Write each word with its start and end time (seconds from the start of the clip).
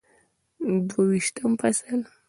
دوه 0.89 1.03
ویشتم 1.11 1.51
فصل 1.61 1.99